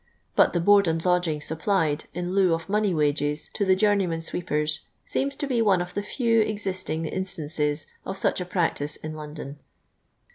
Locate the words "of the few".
5.79-6.41